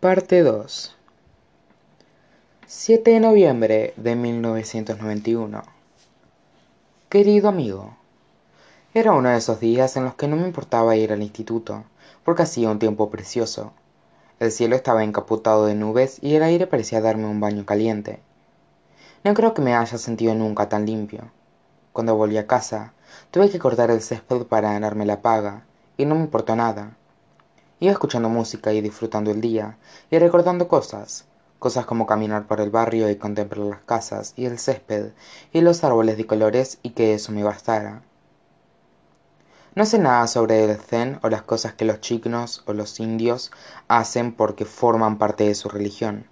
Parte 0.00 0.42
2 0.42 0.96
7 2.66 3.10
de 3.10 3.20
noviembre 3.20 3.92
de 3.98 4.16
1991 4.16 5.62
Querido 7.10 7.50
amigo, 7.50 7.98
era 8.94 9.12
uno 9.12 9.28
de 9.28 9.36
esos 9.36 9.60
días 9.60 9.98
en 9.98 10.04
los 10.04 10.14
que 10.14 10.26
no 10.26 10.36
me 10.36 10.46
importaba 10.46 10.96
ir 10.96 11.12
al 11.12 11.20
instituto, 11.20 11.84
porque 12.24 12.44
hacía 12.44 12.70
un 12.70 12.78
tiempo 12.78 13.10
precioso. 13.10 13.74
El 14.38 14.52
cielo 14.52 14.74
estaba 14.74 15.04
encapotado 15.04 15.66
de 15.66 15.74
nubes 15.74 16.18
y 16.22 16.34
el 16.34 16.44
aire 16.44 16.66
parecía 16.66 17.02
darme 17.02 17.26
un 17.26 17.40
baño 17.40 17.66
caliente. 17.66 18.20
No 19.22 19.34
creo 19.34 19.52
que 19.52 19.60
me 19.60 19.74
haya 19.74 19.98
sentido 19.98 20.34
nunca 20.34 20.70
tan 20.70 20.86
limpio. 20.86 21.30
Cuando 21.92 22.16
volví 22.16 22.38
a 22.38 22.46
casa, 22.46 22.94
tuve 23.30 23.50
que 23.50 23.58
cortar 23.58 23.90
el 23.90 24.00
césped 24.00 24.46
para 24.46 24.72
ganarme 24.72 25.04
la 25.04 25.20
paga, 25.20 25.64
y 25.98 26.06
no 26.06 26.14
me 26.14 26.22
importó 26.22 26.56
nada. 26.56 26.96
Iba 27.82 27.92
escuchando 27.92 28.28
música 28.28 28.74
y 28.74 28.82
disfrutando 28.82 29.30
el 29.30 29.40
día, 29.40 29.78
y 30.10 30.18
recordando 30.18 30.68
cosas, 30.68 31.24
cosas 31.58 31.86
como 31.86 32.06
caminar 32.06 32.46
por 32.46 32.60
el 32.60 32.68
barrio 32.68 33.08
y 33.08 33.16
contemplar 33.16 33.66
las 33.66 33.80
casas 33.80 34.34
y 34.36 34.44
el 34.44 34.58
césped 34.58 35.12
y 35.50 35.62
los 35.62 35.82
árboles 35.82 36.18
de 36.18 36.26
colores 36.26 36.78
y 36.82 36.90
que 36.90 37.14
eso 37.14 37.32
me 37.32 37.42
bastara. 37.42 38.02
No 39.74 39.86
sé 39.86 39.98
nada 39.98 40.26
sobre 40.26 40.62
el 40.62 40.76
zen 40.76 41.20
o 41.22 41.30
las 41.30 41.40
cosas 41.40 41.72
que 41.72 41.86
los 41.86 42.02
chicnos 42.02 42.64
o 42.66 42.74
los 42.74 43.00
indios 43.00 43.50
hacen 43.88 44.34
porque 44.34 44.66
forman 44.66 45.16
parte 45.16 45.44
de 45.44 45.54
su 45.54 45.70
religión. 45.70 46.26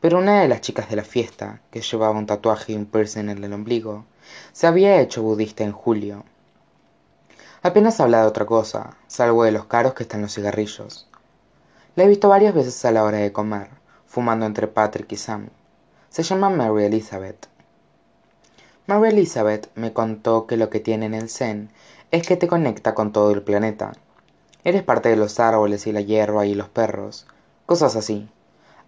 Pero 0.00 0.18
una 0.18 0.40
de 0.40 0.48
las 0.48 0.62
chicas 0.62 0.90
de 0.90 0.96
la 0.96 1.04
fiesta, 1.04 1.60
que 1.70 1.80
llevaba 1.80 2.18
un 2.18 2.26
tatuaje 2.26 2.72
y 2.72 2.76
un 2.76 2.86
piercing 2.86 3.28
en 3.28 3.44
el 3.44 3.52
ombligo, 3.52 4.04
se 4.52 4.66
había 4.66 5.00
hecho 5.00 5.22
budista 5.22 5.62
en 5.62 5.70
julio. 5.70 6.24
Apenas 7.64 8.00
habla 8.00 8.22
de 8.22 8.26
otra 8.26 8.44
cosa, 8.44 8.96
salvo 9.06 9.44
de 9.44 9.52
los 9.52 9.66
caros 9.66 9.94
que 9.94 10.02
están 10.02 10.20
los 10.20 10.34
cigarrillos. 10.34 11.08
La 11.94 12.02
he 12.02 12.08
visto 12.08 12.28
varias 12.28 12.54
veces 12.54 12.84
a 12.84 12.90
la 12.90 13.04
hora 13.04 13.18
de 13.18 13.32
comer, 13.32 13.68
fumando 14.04 14.46
entre 14.46 14.66
Patrick 14.66 15.12
y 15.12 15.16
Sam. 15.16 15.48
Se 16.08 16.24
llama 16.24 16.50
Mary 16.50 16.86
Elizabeth. 16.86 17.46
Mary 18.88 19.10
Elizabeth 19.10 19.70
me 19.76 19.92
contó 19.92 20.48
que 20.48 20.56
lo 20.56 20.70
que 20.70 20.80
tiene 20.80 21.06
en 21.06 21.14
el 21.14 21.30
Zen 21.30 21.70
es 22.10 22.26
que 22.26 22.36
te 22.36 22.48
conecta 22.48 22.96
con 22.96 23.12
todo 23.12 23.30
el 23.30 23.42
planeta. 23.42 23.92
Eres 24.64 24.82
parte 24.82 25.10
de 25.10 25.16
los 25.16 25.38
árboles 25.38 25.86
y 25.86 25.92
la 25.92 26.00
hierba 26.00 26.46
y 26.46 26.56
los 26.56 26.68
perros, 26.68 27.28
cosas 27.66 27.94
así. 27.94 28.28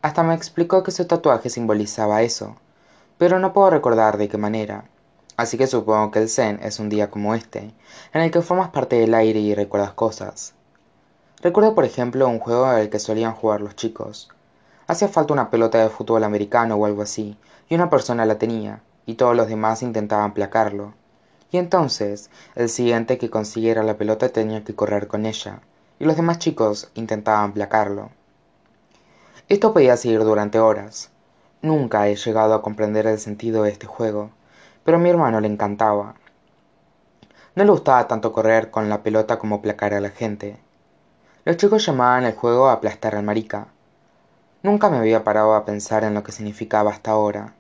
Hasta 0.03 0.25
me 0.25 0.35
explicó 0.35 0.83
que 0.83 0.91
su 0.91 1.07
tatuaje 1.07 1.49
simbolizaba 1.49 2.23
eso, 2.23 2.57
pero 3.19 3.39
no 3.39 3.53
puedo 3.53 3.71
recordar 3.71 4.19
de 4.19 4.29
qué 4.29 4.37
manera. 4.37 4.87
Así 5.37 5.59
que 5.59 5.67
supongo 5.67 6.11
que 6.11 6.21
el 6.21 6.29
Zen 6.29 6.61
es 6.63 6.79
un 6.79 6.89
día 6.89 7.11
como 7.11 7.35
este, 7.35 7.73
en 8.13 8.21
el 8.21 8.31
que 8.31 8.43
formas 8.43 8.71
parte 8.71 8.97
del 8.97 9.15
aire 9.15 9.41
y 9.41 9.55
recuerdas 9.55 9.93
cosas. 9.93 10.55
Recuerdo, 11.43 11.75
por 11.75 11.85
ejemplo, 11.85 12.29
un 12.29 12.39
juego 12.39 12.67
al 12.67 12.91
que 12.91 12.99
solían 12.99 13.35
jugar 13.35 13.61
los 13.61 13.77
chicos. 13.77 14.29
Hacía 14.87 15.09
falta 15.09 15.33
una 15.33 15.51
pelota 15.51 15.79
de 15.79 15.91
fútbol 15.91 16.25
americano 16.25 16.77
o 16.77 16.87
algo 16.87 17.03
así, 17.03 17.37
y 17.69 17.75
una 17.75 17.91
persona 17.91 18.27
la 18.27 18.39
tenía, 18.39 18.83
y 19.07 19.15
todos 19.15 19.37
los 19.37 19.49
demás 19.49 19.83
intentaban 19.83 20.35
placarlo 20.35 20.95
y 21.55 21.59
entonces 21.59 22.31
el 22.57 22.69
siguiente 22.69 23.17
que 23.17 23.31
consiguiera 23.31 23.85
la 23.85 23.97
pelota 23.97 24.29
tenía 24.29 24.65
que 24.65 24.75
correr 24.75 25.07
con 25.07 25.25
ella, 25.25 25.61
y 26.01 26.05
los 26.05 26.17
demás 26.17 26.41
chicos 26.41 26.91
intentaban 26.95 27.53
placarlo. 27.53 28.11
Esto 29.49 29.73
podía 29.73 29.97
seguir 29.97 30.25
durante 30.25 30.59
horas. 30.59 31.11
Nunca 31.63 32.09
he 32.09 32.17
llegado 32.17 32.55
a 32.55 32.61
comprender 32.63 33.07
el 33.07 33.21
sentido 33.21 33.63
de 33.63 33.71
este 33.71 33.87
juego, 33.87 34.31
pero 34.85 34.99
a 34.99 35.01
mi 35.01 35.11
hermano 35.11 35.41
le 35.41 35.49
encantaba. 35.49 36.15
No 37.57 37.65
le 37.65 37.71
gustaba 37.71 38.07
tanto 38.07 38.33
correr 38.33 38.71
con 38.71 38.89
la 38.89 39.03
pelota 39.03 39.39
como 39.39 39.63
placar 39.63 39.95
a 39.95 40.01
la 40.01 40.11
gente. 40.11 40.59
Los 41.45 41.57
chicos 41.57 41.85
llamaban 41.85 42.25
el 42.25 42.35
juego 42.35 42.69
aplastar 42.69 43.15
al 43.15 43.25
marica. 43.25 43.69
Nunca 44.63 44.89
me 44.91 44.97
había 44.97 45.25
parado 45.25 45.55
a 45.55 45.65
pensar 45.65 46.05
en 46.05 46.15
lo 46.15 46.23
que 46.23 46.33
significaba 46.33 46.91
hasta 46.91 47.11
ahora. 47.11 47.55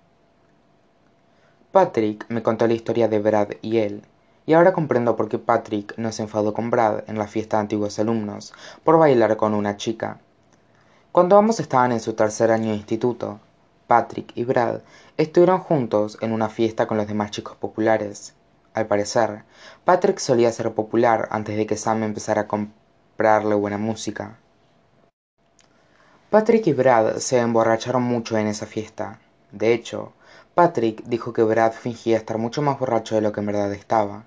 Patrick 1.70 2.24
me 2.28 2.42
contó 2.42 2.66
la 2.66 2.74
historia 2.74 3.08
de 3.08 3.18
Brad 3.18 3.48
y 3.60 3.78
él, 3.78 4.04
y 4.46 4.52
ahora 4.52 4.72
comprendo 4.72 5.16
por 5.16 5.28
qué 5.28 5.38
Patrick 5.38 5.94
no 5.96 6.12
se 6.12 6.22
enfadó 6.22 6.54
con 6.54 6.70
Brad 6.70 7.04
en 7.08 7.18
la 7.18 7.26
fiesta 7.26 7.56
de 7.56 7.62
antiguos 7.62 7.98
alumnos 7.98 8.52
por 8.84 8.98
bailar 8.98 9.36
con 9.36 9.54
una 9.54 9.76
chica. 9.76 10.18
Cuando 11.12 11.36
ambos 11.36 11.60
estaban 11.60 11.92
en 11.92 12.00
su 12.00 12.14
tercer 12.14 12.50
año 12.50 12.70
de 12.70 12.76
instituto, 12.76 13.38
Patrick 13.86 14.32
y 14.34 14.44
Brad 14.44 14.80
estuvieron 15.18 15.60
juntos 15.60 16.16
en 16.22 16.32
una 16.32 16.48
fiesta 16.48 16.86
con 16.86 16.96
los 16.96 17.06
demás 17.06 17.30
chicos 17.30 17.56
populares. 17.56 18.34
Al 18.72 18.86
parecer, 18.86 19.44
Patrick 19.84 20.18
solía 20.18 20.50
ser 20.52 20.72
popular 20.72 21.28
antes 21.30 21.56
de 21.56 21.66
que 21.66 21.76
Sam 21.76 22.02
empezara 22.02 22.42
a 22.42 22.48
comprarle 22.48 23.54
buena 23.54 23.78
música. 23.78 24.38
Patrick 26.30 26.66
y 26.66 26.72
Brad 26.72 27.18
se 27.18 27.38
emborracharon 27.38 28.02
mucho 28.02 28.36
en 28.38 28.46
esa 28.46 28.66
fiesta. 28.66 29.20
De 29.52 29.72
hecho, 29.72 30.12
Patrick 30.54 31.04
dijo 31.04 31.32
que 31.32 31.42
Brad 31.42 31.72
fingía 31.72 32.16
estar 32.16 32.38
mucho 32.38 32.62
más 32.62 32.78
borracho 32.78 33.14
de 33.14 33.20
lo 33.20 33.32
que 33.32 33.40
en 33.40 33.46
verdad 33.46 33.72
estaba. 33.72 34.24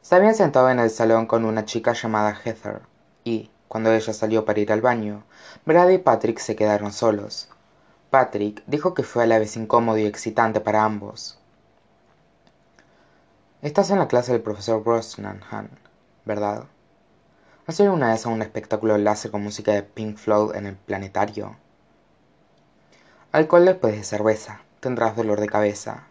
Se 0.00 0.14
habían 0.14 0.34
sentado 0.34 0.70
en 0.70 0.78
el 0.78 0.90
salón 0.90 1.26
con 1.26 1.44
una 1.44 1.66
chica 1.66 1.92
llamada 1.92 2.34
Heather, 2.34 2.80
y, 3.24 3.50
cuando 3.68 3.92
ella 3.92 4.14
salió 4.14 4.44
para 4.46 4.60
ir 4.60 4.72
al 4.72 4.80
baño, 4.80 5.24
Brad 5.66 5.90
y 5.90 5.98
Patrick 5.98 6.38
se 6.38 6.56
quedaron 6.56 6.92
solos. 6.92 7.50
Patrick 8.10 8.64
dijo 8.66 8.92
que 8.92 9.04
fue 9.04 9.22
a 9.22 9.26
la 9.26 9.38
vez 9.38 9.56
incómodo 9.56 9.96
y 9.96 10.04
excitante 10.04 10.60
para 10.60 10.84
ambos. 10.84 11.38
Estás 13.62 13.90
en 13.90 14.00
la 14.00 14.08
clase 14.08 14.32
del 14.32 14.42
profesor 14.42 14.82
Brosnahan, 14.82 15.70
¿verdad? 16.24 16.64
¿Has 17.68 17.78
ido 17.78 17.92
una 17.92 18.10
vez 18.10 18.26
a 18.26 18.30
un 18.30 18.42
espectáculo 18.42 18.98
láser 18.98 19.30
con 19.30 19.44
música 19.44 19.72
de 19.72 19.84
Pink 19.84 20.16
Floyd 20.16 20.56
en 20.56 20.66
el 20.66 20.74
planetario? 20.74 21.56
Alcohol 23.30 23.64
después 23.64 23.94
de 23.94 24.02
cerveza, 24.02 24.60
tendrás 24.80 25.14
dolor 25.14 25.38
de 25.38 25.48
cabeza. 25.48 26.08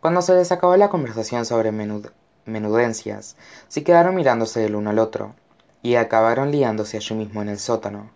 Cuando 0.00 0.22
se 0.22 0.34
les 0.34 0.50
acabó 0.50 0.78
la 0.78 0.88
conversación 0.88 1.44
sobre 1.44 1.72
menudencias, 2.46 3.36
se 3.68 3.84
quedaron 3.84 4.14
mirándose 4.14 4.64
el 4.64 4.76
uno 4.76 4.88
al 4.88 4.98
otro, 4.98 5.34
y 5.82 5.96
acabaron 5.96 6.50
liándose 6.50 6.96
allí 6.96 7.14
mismo 7.14 7.42
en 7.42 7.50
el 7.50 7.58
sótano. 7.58 8.10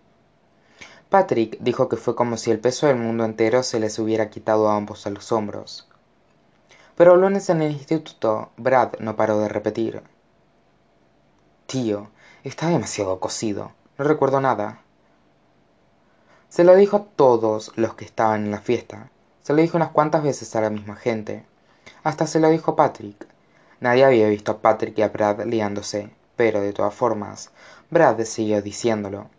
Patrick 1.09 1.57
dijo 1.59 1.87
que 1.87 1.97
fue 1.97 2.15
como 2.15 2.37
si 2.37 2.51
el 2.51 2.59
peso 2.59 2.87
del 2.87 2.97
mundo 2.97 3.25
entero 3.25 3.63
se 3.63 3.79
les 3.79 3.99
hubiera 3.99 4.29
quitado 4.29 4.69
a 4.69 4.75
ambos 4.75 5.05
a 5.05 5.11
los 5.11 5.31
hombros. 5.31 5.87
Pero 6.95 7.13
el 7.13 7.21
lunes 7.21 7.49
en 7.49 7.61
el 7.61 7.71
instituto, 7.71 8.49
Brad 8.57 8.93
no 8.99 9.15
paró 9.15 9.39
de 9.39 9.49
repetir. 9.49 10.01
Tío, 11.67 12.09
está 12.43 12.69
demasiado 12.69 13.19
cocido. 13.19 13.71
No 13.97 14.05
recuerdo 14.05 14.41
nada. 14.41 14.81
Se 16.49 16.63
lo 16.63 16.75
dijo 16.75 16.97
a 16.97 17.03
todos 17.15 17.71
los 17.75 17.95
que 17.95 18.05
estaban 18.05 18.45
en 18.45 18.51
la 18.51 18.61
fiesta, 18.61 19.09
se 19.45 19.53
lo 19.53 19.61
dijo 19.61 19.77
unas 19.77 19.91
cuantas 19.91 20.23
veces 20.23 20.55
a 20.55 20.61
la 20.61 20.71
misma 20.71 20.95
gente. 20.95 21.45
Hasta 22.03 22.25
se 22.25 22.39
lo 22.39 22.49
dijo 22.49 22.75
Patrick. 22.75 23.27
Nadie 23.79 24.03
había 24.03 24.27
visto 24.27 24.53
a 24.53 24.57
Patrick 24.57 24.97
y 24.97 25.03
a 25.03 25.09
Brad 25.09 25.45
liándose, 25.45 26.09
pero 26.35 26.61
de 26.61 26.73
todas 26.73 26.95
formas, 26.95 27.51
Brad 27.91 28.19
siguió 28.21 28.61
diciéndolo. 28.63 29.29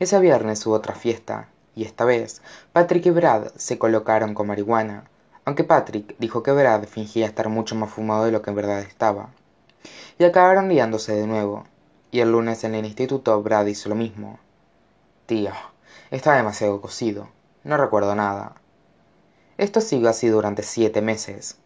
Ese 0.00 0.18
viernes 0.18 0.64
hubo 0.64 0.76
otra 0.76 0.94
fiesta, 0.94 1.50
y 1.74 1.84
esta 1.84 2.06
vez 2.06 2.40
Patrick 2.72 3.04
y 3.04 3.10
Brad 3.10 3.48
se 3.56 3.76
colocaron 3.76 4.32
con 4.32 4.46
marihuana, 4.46 5.04
aunque 5.44 5.62
Patrick 5.62 6.16
dijo 6.18 6.42
que 6.42 6.52
Brad 6.52 6.84
fingía 6.84 7.26
estar 7.26 7.50
mucho 7.50 7.74
más 7.74 7.90
fumado 7.90 8.24
de 8.24 8.32
lo 8.32 8.40
que 8.40 8.48
en 8.48 8.56
verdad 8.56 8.80
estaba. 8.80 9.28
Y 10.18 10.24
acabaron 10.24 10.70
liándose 10.70 11.12
de 11.12 11.26
nuevo, 11.26 11.66
y 12.10 12.20
el 12.20 12.32
lunes 12.32 12.64
en 12.64 12.74
el 12.74 12.86
instituto 12.86 13.42
Brad 13.42 13.66
hizo 13.66 13.90
lo 13.90 13.94
mismo. 13.94 14.38
Tío, 15.26 15.52
está 16.10 16.34
demasiado 16.34 16.80
cocido. 16.80 17.28
No 17.62 17.76
recuerdo 17.76 18.14
nada. 18.14 18.54
Esto 19.58 19.82
siguió 19.82 20.08
así 20.08 20.28
durante 20.28 20.62
siete 20.62 21.02
meses. 21.02 21.58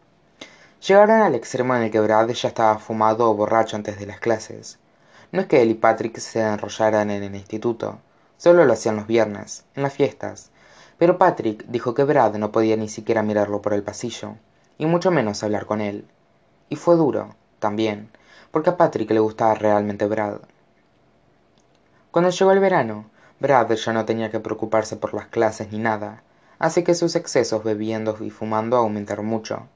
Llegaron 0.85 1.21
al 1.21 1.35
extremo 1.35 1.73
en 1.73 1.83
el 1.83 1.89
que 1.89 2.01
Brad 2.01 2.27
ya 2.31 2.49
estaba 2.49 2.79
fumado 2.79 3.31
o 3.31 3.33
borracho 3.33 3.77
antes 3.77 3.97
de 3.97 4.07
las 4.07 4.19
clases. 4.19 4.77
No 5.31 5.39
es 5.39 5.47
que 5.47 5.61
él 5.61 5.71
y 5.71 5.75
Patrick 5.75 6.17
se 6.17 6.41
enrollaran 6.41 7.09
en 7.11 7.23
el 7.23 7.33
instituto, 7.33 7.99
solo 8.37 8.65
lo 8.65 8.73
hacían 8.73 8.95
los 8.95 9.07
viernes, 9.07 9.65
en 9.75 9.83
las 9.83 9.93
fiestas. 9.93 10.51
Pero 10.97 11.17
Patrick 11.17 11.65
dijo 11.67 11.93
que 11.93 12.03
Brad 12.03 12.35
no 12.35 12.51
podía 12.51 12.77
ni 12.77 12.89
siquiera 12.89 13.23
mirarlo 13.23 13.61
por 13.61 13.73
el 13.73 13.83
pasillo, 13.83 14.35
y 14.77 14.85
mucho 14.85 15.11
menos 15.11 15.43
hablar 15.43 15.65
con 15.65 15.81
él. 15.81 16.05
Y 16.69 16.75
fue 16.75 16.95
duro, 16.95 17.35
también, 17.59 18.09
porque 18.51 18.69
a 18.69 18.77
Patrick 18.77 19.11
le 19.11 19.19
gustaba 19.19 19.55
realmente 19.55 20.05
Brad. 20.05 20.39
Cuando 22.11 22.29
llegó 22.29 22.51
el 22.51 22.59
verano, 22.59 23.09
Brad 23.39 23.69
ya 23.71 23.91
no 23.91 24.05
tenía 24.05 24.31
que 24.31 24.39
preocuparse 24.39 24.95
por 24.95 25.13
las 25.13 25.27
clases 25.27 25.71
ni 25.71 25.79
nada, 25.79 26.23
así 26.59 26.83
que 26.83 26.95
sus 26.95 27.15
excesos 27.15 27.63
bebiendo 27.63 28.17
y 28.21 28.29
fumando 28.29 28.77
aumentaron 28.77 29.25
mucho. 29.25 29.67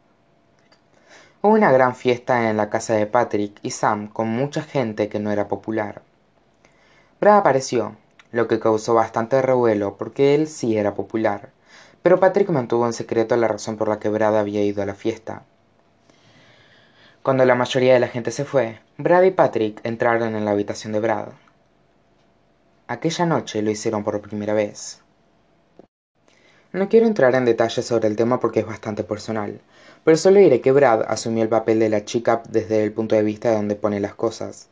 Hubo 1.41 1.53
una 1.53 1.71
gran 1.71 1.95
fiesta 1.95 2.49
en 2.49 2.57
la 2.57 2.69
casa 2.69 2.93
de 2.93 3.05
Patrick 3.05 3.59
y 3.61 3.71
Sam 3.71 4.07
con 4.07 4.29
mucha 4.29 4.61
gente 4.61 5.09
que 5.09 5.19
no 5.19 5.31
era 5.31 5.47
popular. 5.47 6.01
Brad 7.19 7.37
apareció, 7.37 7.95
lo 8.31 8.47
que 8.47 8.59
causó 8.59 8.93
bastante 8.93 9.41
revuelo 9.41 9.97
porque 9.97 10.35
él 10.35 10.47
sí 10.47 10.77
era 10.77 10.93
popular, 10.93 11.49
pero 12.03 12.19
Patrick 12.19 12.49
mantuvo 12.49 12.85
en 12.85 12.93
secreto 12.93 13.35
la 13.35 13.47
razón 13.47 13.77
por 13.77 13.89
la 13.89 13.99
que 13.99 14.09
Brad 14.09 14.37
había 14.37 14.63
ido 14.63 14.83
a 14.83 14.85
la 14.85 14.95
fiesta. 14.95 15.43
Cuando 17.23 17.43
la 17.45 17.55
mayoría 17.55 17.93
de 17.93 17.99
la 17.99 18.07
gente 18.07 18.31
se 18.31 18.45
fue, 18.45 18.79
Brad 18.97 19.23
y 19.23 19.31
Patrick 19.31 19.81
entraron 19.83 20.35
en 20.35 20.45
la 20.45 20.51
habitación 20.51 20.93
de 20.93 20.99
Brad. 20.99 21.29
aquella 22.87 23.25
noche 23.25 23.61
lo 23.61 23.71
hicieron 23.71 24.03
por 24.03 24.21
primera 24.21 24.53
vez. 24.53 25.01
No 26.71 26.87
quiero 26.87 27.07
entrar 27.07 27.33
en 27.35 27.45
detalles 27.45 27.85
sobre 27.85 28.07
el 28.07 28.15
tema 28.15 28.39
porque 28.39 28.59
es 28.59 28.65
bastante 28.65 29.03
personal, 29.03 29.59
pero 30.03 30.17
solo 30.17 30.39
diré 30.39 30.61
que 30.61 30.71
Brad 30.71 31.03
asumió 31.07 31.43
el 31.43 31.49
papel 31.49 31.79
de 31.79 31.89
la 31.89 32.05
chica 32.05 32.43
desde 32.47 32.83
el 32.83 32.93
punto 32.93 33.15
de 33.15 33.23
vista 33.23 33.49
de 33.49 33.55
donde 33.55 33.75
pone 33.75 33.99
las 33.99 34.13
cosas. 34.13 34.69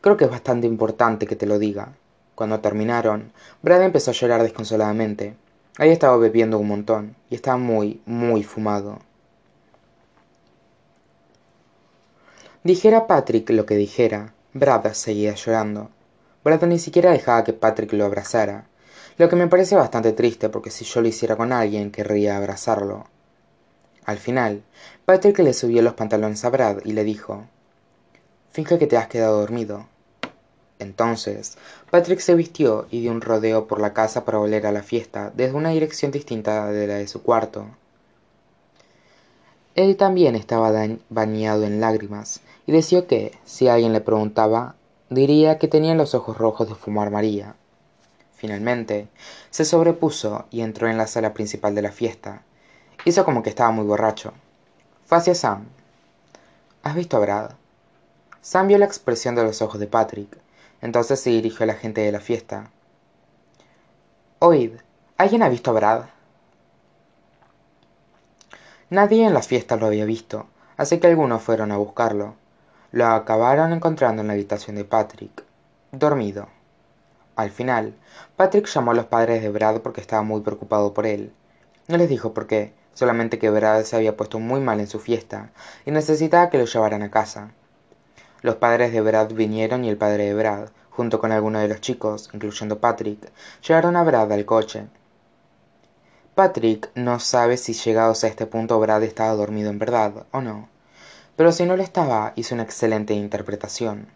Creo 0.00 0.16
que 0.16 0.24
es 0.24 0.30
bastante 0.30 0.66
importante 0.66 1.26
que 1.26 1.36
te 1.36 1.46
lo 1.46 1.58
diga. 1.58 1.94
Cuando 2.38 2.60
terminaron, 2.60 3.32
Brad 3.62 3.82
empezó 3.82 4.12
a 4.12 4.14
llorar 4.14 4.44
desconsoladamente. 4.44 5.34
Había 5.76 5.92
estado 5.92 6.20
bebiendo 6.20 6.60
un 6.60 6.68
montón 6.68 7.16
y 7.30 7.34
estaba 7.34 7.56
muy, 7.56 8.00
muy 8.06 8.44
fumado. 8.44 9.00
Dijera 12.62 13.08
Patrick 13.08 13.50
lo 13.50 13.66
que 13.66 13.74
dijera, 13.74 14.34
Brad 14.52 14.92
seguía 14.92 15.34
llorando. 15.34 15.90
Brad 16.44 16.62
ni 16.62 16.78
siquiera 16.78 17.10
dejaba 17.10 17.42
que 17.42 17.54
Patrick 17.54 17.92
lo 17.94 18.04
abrazara, 18.04 18.68
lo 19.16 19.28
que 19.28 19.34
me 19.34 19.48
parece 19.48 19.74
bastante 19.74 20.12
triste 20.12 20.48
porque 20.48 20.70
si 20.70 20.84
yo 20.84 21.00
lo 21.00 21.08
hiciera 21.08 21.34
con 21.34 21.52
alguien 21.52 21.90
querría 21.90 22.36
abrazarlo. 22.36 23.06
Al 24.04 24.18
final, 24.18 24.62
Patrick 25.04 25.40
le 25.40 25.54
subió 25.54 25.82
los 25.82 25.94
pantalones 25.94 26.44
a 26.44 26.50
Brad 26.50 26.84
y 26.84 26.92
le 26.92 27.02
dijo, 27.02 27.46
Finge 28.52 28.78
que 28.78 28.86
te 28.86 28.96
has 28.96 29.08
quedado 29.08 29.40
dormido. 29.40 29.88
Entonces, 30.78 31.58
Patrick 31.90 32.20
se 32.20 32.34
vistió 32.34 32.86
y 32.90 33.00
dio 33.00 33.10
un 33.10 33.20
rodeo 33.20 33.66
por 33.66 33.80
la 33.80 33.92
casa 33.92 34.24
para 34.24 34.38
volver 34.38 34.66
a 34.66 34.72
la 34.72 34.82
fiesta 34.82 35.32
desde 35.34 35.54
una 35.54 35.70
dirección 35.70 36.12
distinta 36.12 36.70
de 36.70 36.86
la 36.86 36.94
de 36.94 37.08
su 37.08 37.22
cuarto. 37.22 37.66
Él 39.74 39.96
también 39.96 40.34
estaba 40.34 40.72
bañado 41.08 41.64
en 41.64 41.80
lágrimas 41.80 42.40
y 42.66 42.72
decía 42.72 43.06
que, 43.06 43.32
si 43.44 43.68
alguien 43.68 43.92
le 43.92 44.00
preguntaba, 44.00 44.74
diría 45.08 45.58
que 45.58 45.68
tenía 45.68 45.94
los 45.94 46.14
ojos 46.14 46.36
rojos 46.36 46.68
de 46.68 46.74
fumar 46.74 47.10
María. 47.10 47.54
Finalmente, 48.34 49.08
se 49.50 49.64
sobrepuso 49.64 50.46
y 50.50 50.60
entró 50.60 50.88
en 50.88 50.96
la 50.96 51.06
sala 51.06 51.32
principal 51.32 51.74
de 51.74 51.82
la 51.82 51.92
fiesta. 51.92 52.42
Hizo 53.04 53.24
como 53.24 53.42
que 53.42 53.50
estaba 53.50 53.70
muy 53.70 53.84
borracho. 53.84 54.32
Fue 55.06 55.18
hacia 55.18 55.34
Sam. 55.34 55.66
¿Has 56.82 56.94
visto 56.94 57.16
a 57.16 57.20
Brad? 57.20 57.50
Sam 58.40 58.68
vio 58.68 58.78
la 58.78 58.84
expresión 58.84 59.34
de 59.34 59.44
los 59.44 59.62
ojos 59.62 59.80
de 59.80 59.86
Patrick. 59.86 60.38
Entonces 60.80 61.20
se 61.20 61.30
dirigió 61.30 61.64
a 61.64 61.66
la 61.66 61.74
gente 61.74 62.00
de 62.00 62.12
la 62.12 62.20
fiesta. 62.20 62.70
Oíd, 64.38 64.72
¿alguien 65.16 65.42
ha 65.42 65.48
visto 65.48 65.70
a 65.70 65.74
Brad? 65.74 66.04
Nadie 68.90 69.26
en 69.26 69.34
la 69.34 69.42
fiesta 69.42 69.76
lo 69.76 69.86
había 69.86 70.04
visto, 70.04 70.46
así 70.76 70.98
que 70.98 71.08
algunos 71.08 71.42
fueron 71.42 71.72
a 71.72 71.76
buscarlo. 71.76 72.36
Lo 72.90 73.06
acabaron 73.06 73.72
encontrando 73.72 74.22
en 74.22 74.28
la 74.28 74.34
habitación 74.34 74.76
de 74.76 74.84
Patrick, 74.84 75.44
dormido. 75.92 76.48
Al 77.36 77.50
final, 77.50 77.94
Patrick 78.36 78.66
llamó 78.66 78.92
a 78.92 78.94
los 78.94 79.06
padres 79.06 79.42
de 79.42 79.50
Brad 79.50 79.80
porque 79.80 80.00
estaba 80.00 80.22
muy 80.22 80.40
preocupado 80.40 80.94
por 80.94 81.06
él. 81.06 81.32
No 81.86 81.96
les 81.96 82.08
dijo 82.08 82.32
por 82.32 82.46
qué, 82.46 82.72
solamente 82.94 83.38
que 83.38 83.50
Brad 83.50 83.82
se 83.82 83.96
había 83.96 84.16
puesto 84.16 84.38
muy 84.38 84.60
mal 84.60 84.80
en 84.80 84.86
su 84.86 85.00
fiesta 85.00 85.50
y 85.84 85.90
necesitaba 85.90 86.48
que 86.48 86.58
lo 86.58 86.64
llevaran 86.64 87.02
a 87.02 87.10
casa. 87.10 87.50
Los 88.40 88.56
padres 88.56 88.92
de 88.92 89.00
Brad 89.00 89.32
vinieron 89.32 89.84
y 89.84 89.88
el 89.88 89.96
padre 89.96 90.26
de 90.26 90.34
Brad, 90.34 90.68
junto 90.90 91.18
con 91.18 91.32
algunos 91.32 91.62
de 91.62 91.68
los 91.68 91.80
chicos, 91.80 92.30
incluyendo 92.32 92.78
Patrick, 92.78 93.32
llevaron 93.66 93.96
a 93.96 94.04
Brad 94.04 94.32
al 94.32 94.44
coche. 94.44 94.86
Patrick 96.36 96.88
no 96.94 97.18
sabe 97.18 97.56
si 97.56 97.72
llegados 97.72 98.22
a 98.22 98.28
este 98.28 98.46
punto 98.46 98.78
Brad 98.78 99.02
estaba 99.02 99.32
dormido 99.32 99.70
en 99.70 99.80
verdad 99.80 100.26
o 100.30 100.40
no, 100.40 100.68
pero 101.34 101.50
si 101.50 101.66
no 101.66 101.76
lo 101.76 101.82
estaba, 101.82 102.32
hizo 102.36 102.54
una 102.54 102.62
excelente 102.62 103.12
interpretación. 103.12 104.06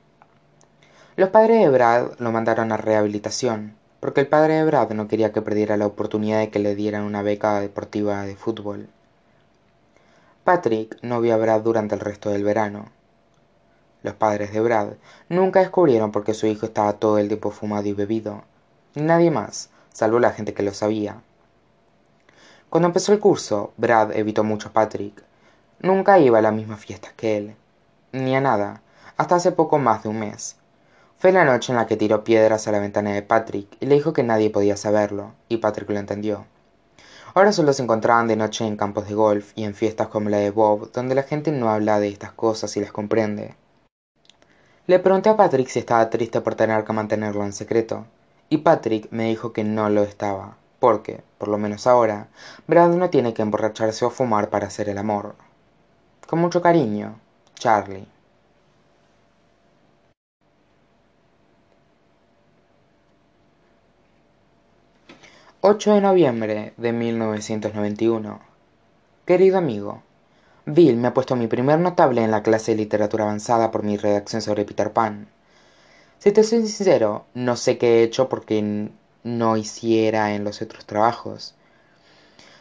Los 1.17 1.31
padres 1.31 1.61
de 1.61 1.69
Brad 1.69 2.13
lo 2.19 2.31
mandaron 2.31 2.71
a 2.71 2.77
rehabilitación, 2.77 3.75
porque 3.99 4.21
el 4.21 4.29
padre 4.29 4.55
de 4.55 4.65
Brad 4.65 4.91
no 4.91 5.09
quería 5.09 5.33
que 5.33 5.43
perdiera 5.43 5.77
la 5.77 5.87
oportunidad 5.87 6.39
de 6.39 6.51
que 6.51 6.61
le 6.61 6.77
dieran 6.77 7.03
una 7.03 7.23
beca 7.23 7.59
deportiva 7.59 8.23
de 8.23 8.37
fútbol. 8.37 8.89
Patrick 10.45 10.97
no 11.03 11.21
vio 11.21 11.35
a 11.35 11.39
Brad 11.39 11.63
durante 11.63 11.97
el 11.97 12.01
resto 12.01 12.31
del 12.31 12.45
verano. 12.45 12.91
Los 14.03 14.15
padres 14.15 14.53
de 14.53 14.61
Brad 14.61 14.95
nunca 15.29 15.61
descubrieron 15.61 16.11
por 16.11 16.25
qué 16.25 16.35
su 16.35 16.47
hijo 16.47 16.67
estaba 16.67 16.95
todo 16.95 17.19
el 17.19 17.29
tiempo 17.29 17.51
fumado 17.51 17.87
y 17.87 17.93
bebido, 17.93 18.43
nadie 18.95 19.31
más, 19.31 19.71
salvo 19.93 20.19
la 20.19 20.33
gente 20.33 20.55
que 20.55 20.63
lo 20.63 20.75
sabía. 20.75 21.23
Cuando 22.69 22.89
empezó 22.89 23.13
el 23.13 23.21
curso, 23.21 23.73
Brad 23.77 24.13
evitó 24.13 24.45
mucho 24.45 24.69
a 24.69 24.73
Patrick. 24.73 25.23
Nunca 25.81 26.19
iba 26.19 26.39
a 26.39 26.43
las 26.43 26.55
mismas 26.55 26.81
fiestas 26.81 27.13
que 27.13 27.37
él, 27.37 27.57
ni 28.13 28.35
a 28.35 28.41
nada, 28.41 28.83
hasta 29.17 29.37
hace 29.37 29.53
poco 29.53 29.79
más 29.79 30.03
de 30.03 30.09
un 30.09 30.19
mes. 30.19 30.57
Fue 31.19 31.33
la 31.33 31.45
noche 31.45 31.73
en 31.73 31.77
la 31.77 31.87
que 31.87 31.97
tiró 31.97 32.25
piedras 32.25 32.67
a 32.67 32.73
la 32.73 32.81
ventana 32.81 33.13
de 33.13 33.23
Patrick 33.23 33.77
y 33.79 33.87
le 33.87 33.95
dijo 33.95 34.13
que 34.13 34.23
nadie 34.23 34.51
podía 34.51 34.77
saberlo, 34.77 35.33
y 35.49 35.59
Patrick 35.59 35.91
lo 35.91 35.99
entendió. 35.99 36.47
Ahora 37.35 37.53
solo 37.53 37.73
se 37.73 37.83
encontraban 37.83 38.27
de 38.27 38.37
noche 38.37 38.67
en 38.67 38.77
campos 38.77 39.09
de 39.09 39.15
golf 39.15 39.53
y 39.55 39.65
en 39.65 39.75
fiestas 39.75 40.09
como 40.09 40.29
la 40.29 40.39
de 40.39 40.51
Bob, 40.51 40.91
donde 40.93 41.15
la 41.15 41.23
gente 41.23 41.53
no 41.53 41.71
habla 41.71 42.01
de 42.01 42.09
estas 42.09 42.33
cosas 42.33 42.77
y 42.77 42.81
las 42.81 42.91
comprende. 42.91 43.55
Le 44.88 44.99
pregunté 44.99 45.29
a 45.29 45.37
Patrick 45.37 45.69
si 45.69 45.79
estaba 45.79 46.11
triste 46.11 46.40
por 46.40 46.56
tener 46.56 46.84
que 46.84 46.93
mantenerlo 46.93 47.44
en 47.44 47.52
secreto, 47.52 48.05
y 48.49 48.58
Patrick 48.58 49.06
me 49.12 49.29
dijo 49.29 49.52
que 49.52 49.62
no 49.62 49.88
lo 49.88 50.02
estaba, 50.02 50.56
porque, 50.81 51.23
por 51.38 51.46
lo 51.46 51.56
menos 51.56 51.87
ahora, 51.87 52.26
Brad 52.67 52.90
no 52.90 53.08
tiene 53.08 53.32
que 53.32 53.43
emborracharse 53.43 54.05
o 54.05 54.11
fumar 54.11 54.50
para 54.50 54.67
hacer 54.67 54.88
el 54.88 54.99
amor. 54.99 55.37
Con 56.26 56.40
mucho 56.40 56.61
cariño, 56.61 57.14
Charlie. 57.55 58.08
8 65.61 65.94
de 65.94 66.00
noviembre 66.00 66.75
de 66.76 66.93
1991. 66.93 68.40
Querido 69.25 69.58
amigo, 69.58 70.02
Bill 70.64 70.97
me 70.97 71.09
ha 71.09 71.14
puesto 71.14 71.35
mi 71.35 71.49
primer 71.49 71.81
notable 71.81 72.23
en 72.23 72.31
la 72.31 72.44
clase 72.44 72.70
de 72.70 72.76
literatura 72.76 73.25
avanzada 73.25 73.73
por 73.73 73.82
mi 73.82 73.97
redacción 73.97 74.43
sobre 74.43 74.64
Peter 74.64 74.93
Pan. 74.93 75.26
Si 76.20 76.31
te 76.31 76.44
soy 76.44 76.64
sincero, 76.69 77.25
no 77.35 77.56
sé 77.56 77.79
qué 77.79 77.99
he 77.99 78.03
hecho 78.05 78.29
porque 78.29 78.88
no 79.25 79.56
hiciera 79.56 80.35
en 80.35 80.44
los 80.44 80.62
otros 80.62 80.87
trabajos. 80.87 81.56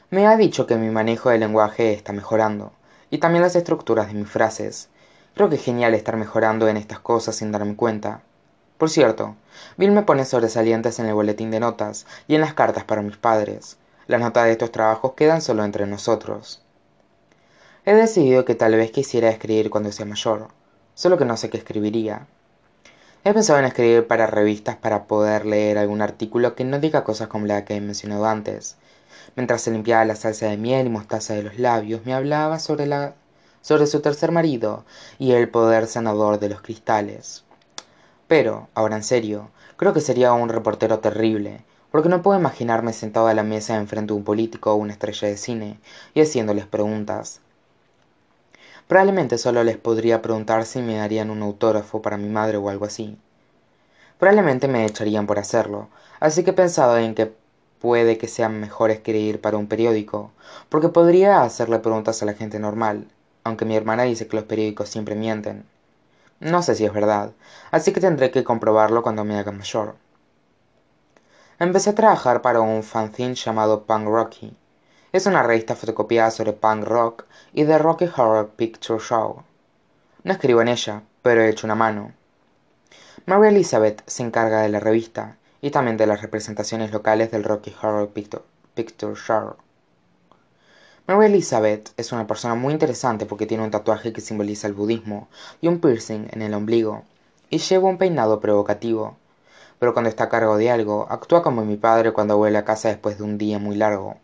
Me 0.10 0.26
ha 0.26 0.36
dicho 0.36 0.66
que 0.66 0.78
mi 0.78 0.90
manejo 0.90 1.30
del 1.30 1.42
lenguaje 1.42 1.94
está 1.94 2.12
mejorando, 2.12 2.72
y 3.12 3.20
también 3.20 3.44
las 3.44 3.56
estructuras 3.56 4.08
de 4.08 4.16
mis 4.16 4.28
frases. 4.28 4.90
Creo 5.36 5.50
que 5.50 5.58
es 5.58 5.64
genial 5.64 5.94
estar 5.94 6.18
mejorando 6.18 6.68
en 6.68 6.78
estas 6.78 7.02
cosas 7.02 7.36
sin 7.36 7.52
darme 7.52 7.76
cuenta. 7.76 8.24
Por 8.80 8.90
cierto, 8.90 9.36
Bill 9.78 9.92
me 9.92 10.02
pone 10.02 10.26
sobresalientes 10.26 10.98
en 10.98 11.06
el 11.06 11.14
boletín 11.14 11.52
de 11.52 11.60
notas 11.60 12.08
y 12.28 12.34
en 12.34 12.42
las 12.42 12.56
cartas 12.56 12.84
para 12.84 13.04
mis 13.04 13.18
padres. 13.18 13.78
Las 14.08 14.22
notas 14.22 14.46
de 14.46 14.54
estos 14.54 14.72
trabajos 14.72 15.14
quedan 15.14 15.44
solo 15.44 15.64
entre 15.64 15.86
nosotros. 15.86 16.64
He 17.84 17.96
decidido 17.96 18.46
que 18.46 18.54
tal 18.54 18.76
vez 18.76 18.92
quisiera 18.92 19.32
escribir 19.32 19.72
cuando 19.72 19.92
sea 19.92 20.06
mayor, 20.06 20.50
solo 20.94 21.18
que 21.18 21.26
no 21.26 21.36
sé 21.36 21.50
qué 21.50 21.58
escribiría. 21.58 22.28
He 23.24 23.34
pensado 23.34 23.58
en 23.58 23.66
escribir 23.66 24.06
para 24.06 24.28
revistas 24.28 24.76
para 24.76 25.06
poder 25.06 25.48
leer 25.48 25.80
algún 25.80 26.04
artículo 26.04 26.54
que 26.54 26.64
no 26.64 26.78
diga 26.78 27.04
cosas 27.04 27.28
como 27.28 27.48
la 27.48 27.66
que 27.66 27.76
he 27.76 27.82
mencionado 27.82 28.28
antes. 28.28 28.76
Mientras 29.36 29.64
se 29.64 29.72
limpiaba 29.72 30.06
la 30.06 30.16
salsa 30.16 30.46
de 30.46 30.58
miel 30.58 30.86
y 30.86 30.90
mostaza 30.92 31.34
de 31.34 31.42
los 31.42 31.58
labios, 31.58 32.06
me 32.06 32.14
hablaba 32.14 32.60
sobre, 32.60 32.86
la, 32.86 33.16
sobre 33.64 33.88
su 33.88 34.00
tercer 34.00 34.32
marido 34.32 34.86
y 35.18 35.32
el 35.32 35.50
poder 35.50 35.88
sanador 35.88 36.38
de 36.38 36.50
los 36.50 36.62
cristales. 36.62 37.46
Pero, 38.28 38.68
ahora 38.76 38.98
en 38.98 39.04
serio, 39.04 39.50
creo 39.76 39.92
que 39.92 40.02
sería 40.02 40.34
un 40.34 40.50
reportero 40.50 41.00
terrible, 41.00 41.64
porque 41.90 42.10
no 42.10 42.22
puedo 42.22 42.40
imaginarme 42.40 42.94
sentado 42.94 43.26
a 43.26 43.34
la 43.34 43.42
mesa 43.42 43.76
enfrente 43.76 44.14
de 44.14 44.20
un 44.20 44.24
político 44.24 44.72
o 44.72 44.76
una 44.76 44.94
estrella 44.94 45.30
de 45.30 45.38
cine 45.38 45.80
y 46.14 46.22
haciéndoles 46.22 46.68
preguntas. 46.68 47.42
Probablemente 48.88 49.38
solo 49.38 49.64
les 49.64 49.78
podría 49.78 50.22
preguntar 50.22 50.66
si 50.66 50.82
me 50.82 50.98
darían 50.98 51.30
un 51.30 51.42
autógrafo 51.42 52.02
para 52.02 52.18
mi 52.18 52.30
madre 52.30 52.58
o 52.58 52.70
algo 52.70 52.86
así. 52.86 53.18
Probablemente 54.20 54.68
me 54.68 54.86
echarían 54.86 55.28
por 55.28 55.40
hacerlo, 55.40 55.90
así 56.20 56.44
que 56.44 56.52
he 56.52 56.54
pensado 56.54 56.98
en 56.98 57.16
que 57.16 57.34
puede 57.80 58.18
que 58.18 58.28
sea 58.28 58.50
mejor 58.50 58.92
escribir 58.92 59.42
para 59.42 59.58
un 59.58 59.68
periódico, 59.68 60.32
porque 60.70 60.90
podría 60.90 61.42
hacerle 61.42 61.80
preguntas 61.80 62.22
a 62.22 62.26
la 62.26 62.34
gente 62.34 62.60
normal, 62.60 63.08
aunque 63.44 63.66
mi 63.66 63.76
hermana 63.76 64.04
dice 64.04 64.28
que 64.28 64.36
los 64.36 64.46
periódicos 64.46 64.90
siempre 64.90 65.16
mienten. 65.16 65.66
No 66.40 66.62
sé 66.62 66.76
si 66.76 66.86
es 66.86 66.94
verdad, 66.94 67.32
así 67.72 67.92
que 67.92 68.00
tendré 68.00 68.32
que 68.32 68.44
comprobarlo 68.44 69.02
cuando 69.02 69.24
me 69.24 69.38
haga 69.38 69.52
mayor. 69.52 69.96
Empecé 71.60 71.92
a 71.92 71.96
trabajar 71.96 72.42
para 72.42 72.62
un 72.62 72.84
fanzine 72.84 73.36
llamado 73.36 73.84
Punk 73.86 74.08
Rocky. 74.08 74.56
Es 75.14 75.26
una 75.26 75.44
revista 75.44 75.76
fotocopiada 75.76 76.32
sobre 76.32 76.54
punk 76.54 76.86
rock 76.86 77.26
y 77.52 77.66
The 77.66 77.78
Rocky 77.80 78.06
Horror 78.06 78.48
Picture 78.52 78.98
Show. 78.98 79.44
No 80.24 80.32
escribo 80.32 80.62
en 80.62 80.70
ella, 80.70 81.04
pero 81.22 81.42
he 81.42 81.50
hecho 81.50 81.68
una 81.68 81.76
mano. 81.76 82.14
Mary 83.26 83.50
Elizabeth 83.50 84.04
se 84.06 84.24
encarga 84.24 84.62
de 84.62 84.70
la 84.70 84.80
revista 84.80 85.36
y 85.62 85.70
también 85.70 85.98
de 85.98 86.08
las 86.08 86.22
representaciones 86.22 86.94
locales 86.94 87.30
del 87.30 87.44
Rocky 87.44 87.76
Horror 87.82 88.10
Picture 88.74 89.16
Show. 89.16 89.58
Mary 91.08 91.26
Elizabeth 91.26 91.90
es 91.98 92.14
una 92.14 92.26
persona 92.26 92.56
muy 92.56 92.72
interesante 92.72 93.26
porque 93.26 93.48
tiene 93.48 93.66
un 93.66 93.72
tatuaje 93.72 94.14
que 94.14 94.22
simboliza 94.22 94.68
el 94.68 94.74
budismo 94.74 95.28
y 95.60 95.68
un 95.68 95.82
piercing 95.82 96.30
en 96.32 96.42
el 96.42 96.54
ombligo, 96.54 97.04
y 97.50 97.58
lleva 97.58 97.90
un 97.90 97.98
peinado 97.98 98.40
provocativo. 98.40 99.18
pero 99.78 99.92
cuando 99.92 100.10
está 100.10 100.24
a 100.26 100.30
cargo 100.30 100.56
de 100.56 100.72
algo, 100.72 101.06
actúa 101.10 101.44
como 101.44 101.66
mi 101.66 101.76
padre 101.76 102.14
cuando 102.14 102.38
vuelve 102.38 102.60
a 102.60 102.64
casa 102.64 102.88
después 102.88 103.18
de 103.18 103.26
un 103.26 103.38
día 103.38 103.60
muy 103.60 103.76
largo. 103.76 104.16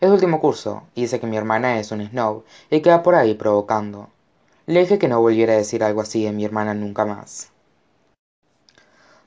Es 0.00 0.10
último 0.10 0.40
curso 0.40 0.82
y 0.94 1.02
dice 1.02 1.20
que 1.20 1.26
mi 1.26 1.36
hermana 1.36 1.78
es 1.78 1.92
un 1.92 2.06
snob 2.06 2.44
y 2.70 2.80
queda 2.80 3.02
por 3.02 3.14
ahí 3.14 3.34
provocando. 3.34 4.08
Le 4.66 4.80
dije 4.80 4.98
que 4.98 5.08
no 5.08 5.20
volviera 5.20 5.52
a 5.52 5.56
decir 5.56 5.84
algo 5.84 6.00
así 6.00 6.24
de 6.24 6.32
mi 6.32 6.44
hermana 6.44 6.74
nunca 6.74 7.04
más. 7.04 7.50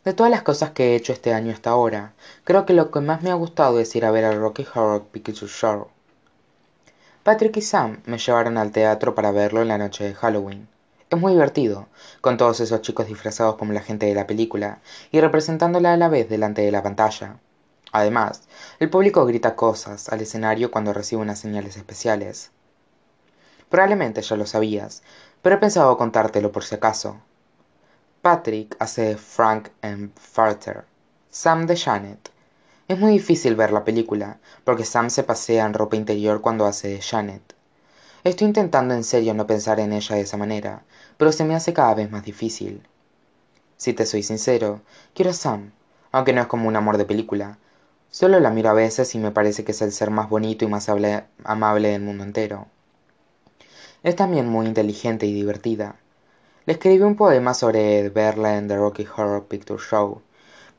De 0.04 0.14
todas 0.14 0.32
las 0.32 0.42
cosas 0.42 0.72
que 0.72 0.92
he 0.92 0.96
hecho 0.96 1.14
este 1.14 1.34
año 1.34 1.52
hasta 1.52 1.70
ahora, 1.70 2.14
creo 2.44 2.66
que 2.66 2.74
lo 2.74 2.92
que 2.92 3.02
más 3.02 3.24
me 3.24 3.30
ha 3.30 3.36
gustado 3.36 3.80
es 3.80 3.96
ir 3.96 4.06
a 4.06 4.12
ver 4.12 4.26
al 4.26 4.40
Rocky 4.40 4.66
Horror 4.74 5.04
Picture 5.12 5.48
Show. 5.48 5.88
Patrick 7.24 7.58
y 7.58 7.62
Sam 7.62 8.02
me 8.06 8.18
llevaron 8.18 8.58
al 8.58 8.72
teatro 8.72 9.16
para 9.16 9.32
verlo 9.32 9.62
en 9.62 9.68
la 9.68 9.78
noche 9.78 10.06
de 10.06 10.14
Halloween. 10.14 10.68
Es 11.10 11.20
muy 11.20 11.34
divertido, 11.34 11.88
con 12.22 12.38
todos 12.38 12.60
esos 12.60 12.82
chicos 12.82 13.08
disfrazados 13.08 13.56
como 13.56 13.74
la 13.74 13.82
gente 13.82 14.06
de 14.06 14.16
la 14.16 14.28
película 14.28 14.80
y 15.12 15.20
representándola 15.20 15.94
a 15.94 15.98
la 15.98 16.08
vez 16.08 16.30
delante 16.30 16.62
de 16.62 16.72
la 16.72 16.84
pantalla. 16.84 17.38
Además, 17.92 18.44
el 18.80 18.90
público 18.90 19.26
grita 19.26 19.56
cosas 19.56 20.10
al 20.10 20.22
escenario 20.22 20.72
cuando 20.72 20.94
recibe 20.94 21.22
unas 21.22 21.40
señales 21.40 21.78
especiales. 21.78 22.52
Probablemente 23.70 24.22
ya 24.22 24.36
lo 24.36 24.46
sabías, 24.46 25.04
pero 25.42 25.56
he 25.56 25.60
pensado 25.60 25.98
contártelo 25.98 26.52
por 26.52 26.64
si 26.64 26.76
acaso. 26.76 27.22
Patrick 28.22 28.76
hace 28.80 29.18
Frank 29.18 29.70
M. 29.82 30.10
Farter, 30.16 30.86
Sam 31.30 31.66
de 31.66 31.78
Janet. 31.78 32.32
Es 32.88 32.98
muy 32.98 33.12
difícil 33.12 33.56
ver 33.56 33.72
la 33.72 33.84
película, 33.84 34.40
porque 34.64 34.86
Sam 34.86 35.10
se 35.10 35.24
pasea 35.24 35.66
en 35.66 35.74
ropa 35.74 35.96
interior 35.96 36.42
cuando 36.42 36.66
hace 36.66 36.88
de 36.90 37.02
Janet. 37.02 37.56
Estoy 38.24 38.48
intentando 38.48 38.94
en 38.94 39.04
serio 39.04 39.34
no 39.34 39.48
pensar 39.48 39.80
en 39.80 39.94
ella 39.94 40.16
de 40.16 40.22
esa 40.22 40.38
manera, 40.38 40.84
pero 41.18 41.32
se 41.32 41.46
me 41.46 41.56
hace 41.56 41.74
cada 41.74 41.94
vez 41.94 42.12
más 42.12 42.24
difícil. 42.24 42.86
Si 43.78 43.94
te 43.94 44.06
soy 44.06 44.24
sincero, 44.24 44.82
quiero 45.14 45.32
a 45.32 45.34
Sam, 45.34 45.72
aunque 46.12 46.34
no 46.34 46.42
es 46.42 46.48
como 46.48 46.68
un 46.68 46.76
amor 46.76 46.98
de 46.98 47.06
película. 47.06 47.58
Solo 48.10 48.40
la 48.40 48.50
miro 48.50 48.70
a 48.70 48.74
veces 48.74 49.14
y 49.16 49.20
me 49.20 49.32
parece 49.32 49.64
que 49.64 49.74
es 49.74 49.82
el 49.82 49.92
ser 49.92 50.10
más 50.12 50.30
bonito 50.30 50.66
y 50.66 50.68
más 50.68 50.90
amable 50.90 51.90
del 51.90 52.02
mundo 52.02 52.24
entero. 52.24 52.68
Es 54.04 54.16
también 54.16 54.48
muy 54.48 54.66
inteligente 54.66 55.26
y 55.26 55.34
divertida. 55.34 55.96
Le 56.66 56.74
escribí 56.74 57.02
un 57.04 57.16
poema 57.16 57.54
sobre 57.54 58.10
verla 58.10 58.58
en 58.58 58.68
The 58.68 58.78
Rocky 58.78 59.06
Horror 59.06 59.46
Picture 59.46 59.82
Show, 59.82 60.22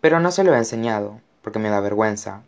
pero 0.00 0.20
no 0.20 0.30
se 0.30 0.44
lo 0.44 0.54
he 0.54 0.58
enseñado, 0.58 1.20
porque 1.42 1.58
me 1.58 1.70
da 1.70 1.80
vergüenza. 1.80 2.42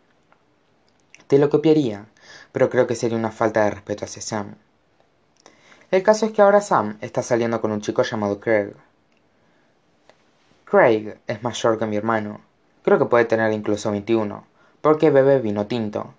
Te 1.27 1.37
lo 1.37 1.49
copiaría, 1.49 2.05
pero 2.51 2.69
creo 2.69 2.87
que 2.87 2.95
sería 2.95 3.17
una 3.17 3.31
falta 3.31 3.63
de 3.63 3.71
respeto 3.71 4.05
hacia 4.05 4.21
Sam. 4.21 4.55
El 5.91 6.03
caso 6.03 6.25
es 6.25 6.31
que 6.31 6.41
ahora 6.41 6.61
Sam 6.61 6.97
está 7.01 7.21
saliendo 7.21 7.61
con 7.61 7.71
un 7.71 7.81
chico 7.81 8.03
llamado 8.03 8.39
Craig. 8.39 8.73
Craig 10.65 11.17
es 11.27 11.43
mayor 11.43 11.77
que 11.77 11.85
mi 11.85 11.97
hermano. 11.97 12.41
Creo 12.83 12.97
que 12.97 13.05
puede 13.05 13.25
tener 13.25 13.51
incluso 13.51 13.91
21, 13.91 14.45
porque 14.81 15.09
bebe 15.09 15.39
vino 15.39 15.67
tinto. 15.67 16.13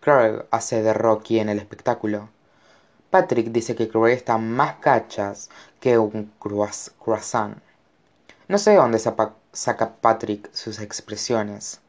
Craig 0.00 0.44
hace 0.50 0.82
de 0.82 0.92
Rocky 0.94 1.38
en 1.38 1.48
el 1.48 1.58
espectáculo. 1.58 2.28
Patrick 3.10 3.48
dice 3.48 3.74
que 3.74 3.88
Craig 3.88 4.12
está 4.12 4.38
más 4.38 4.76
cachas 4.76 5.50
que 5.80 5.98
un 5.98 6.32
croissant. 6.38 7.58
No 8.48 8.58
sé 8.58 8.70
de 8.70 8.76
dónde 8.76 8.98
saca 8.98 9.94
Patrick 10.00 10.48
sus 10.52 10.80
expresiones, 10.80 11.80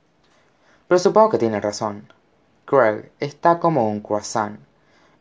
pero 0.87 0.99
supongo 0.99 1.29
que 1.29 1.37
tiene 1.37 1.61
razón. 1.61 2.11
Craig 2.65 3.11
está 3.19 3.59
como 3.59 3.89
un 3.89 4.01
croissant. 4.01 4.59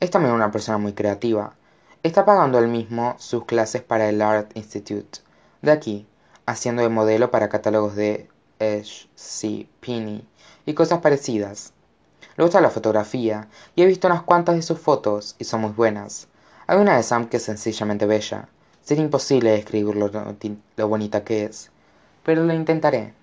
Es 0.00 0.10
también 0.10 0.34
una 0.34 0.50
persona 0.50 0.78
muy 0.78 0.94
creativa 0.94 1.54
Está 2.02 2.24
pagando 2.24 2.58
él 2.58 2.68
mismo 2.68 3.14
sus 3.18 3.44
clases 3.44 3.82
para 3.82 4.08
el 4.08 4.22
Art 4.22 4.52
Institute 4.54 5.18
de 5.60 5.70
aquí, 5.70 6.06
haciendo 6.46 6.80
de 6.80 6.88
modelo 6.88 7.30
para 7.30 7.50
catálogos 7.50 7.94
de 7.94 8.26
C. 9.14 9.66
Penny 9.80 10.22
y 10.66 10.74
cosas 10.74 11.00
parecidas. 11.00 11.72
Le 12.36 12.44
gusta 12.44 12.60
la 12.60 12.68
fotografía 12.68 13.48
y 13.74 13.82
he 13.82 13.86
visto 13.86 14.06
unas 14.06 14.22
cuantas 14.22 14.54
de 14.54 14.60
sus 14.60 14.78
fotos 14.78 15.34
y 15.38 15.44
son 15.44 15.62
muy 15.62 15.70
buenas. 15.70 16.28
Hay 16.66 16.76
una 16.78 16.96
de 16.96 17.02
Sam 17.02 17.30
que 17.30 17.38
es 17.38 17.42
sencillamente 17.42 18.04
bella. 18.04 18.50
Sería 18.82 19.04
imposible 19.04 19.52
describir 19.52 19.96
lo, 19.96 20.10
lo 20.76 20.88
bonita 20.88 21.24
que 21.24 21.44
es, 21.44 21.70
pero 22.22 22.44
lo 22.44 22.52
intentaré. 22.52 23.14